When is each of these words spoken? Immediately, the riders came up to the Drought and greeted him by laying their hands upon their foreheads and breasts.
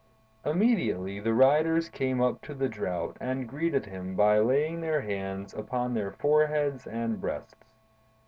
Immediately, 0.43 1.19
the 1.19 1.31
riders 1.35 1.87
came 1.87 2.21
up 2.21 2.41
to 2.41 2.55
the 2.55 2.67
Drought 2.67 3.17
and 3.21 3.47
greeted 3.47 3.85
him 3.85 4.15
by 4.15 4.39
laying 4.39 4.81
their 4.81 5.01
hands 5.01 5.53
upon 5.53 5.93
their 5.93 6.09
foreheads 6.11 6.87
and 6.87 7.21
breasts. 7.21 7.69